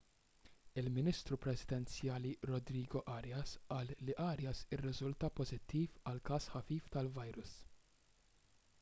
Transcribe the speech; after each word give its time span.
il-ministru 0.81 1.37
presidenzjali 1.45 2.31
rodrigo 2.51 3.03
arias 3.17 3.53
qal 3.73 3.93
li 4.09 4.15
arias 4.31 4.65
irriżulta 4.77 5.33
pożittiv 5.41 5.99
għal 6.13 6.25
każ 6.31 6.51
ħafif 6.59 6.93
tal-virus 6.97 7.57